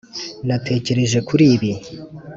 [0.47, 1.71] natekereje kuri ibi.